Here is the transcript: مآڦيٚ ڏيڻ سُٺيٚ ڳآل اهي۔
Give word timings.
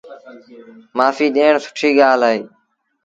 مآڦيٚ 0.97 1.33
ڏيڻ 1.35 1.53
سُٺيٚ 1.65 1.97
ڳآل 1.99 2.19
اهي۔ 2.27 2.39